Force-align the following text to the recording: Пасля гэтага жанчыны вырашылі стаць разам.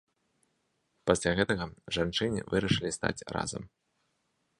Пасля 1.11 1.33
гэтага 1.39 1.65
жанчыны 1.97 2.39
вырашылі 2.53 2.91
стаць 2.97 3.25
разам. 3.37 3.63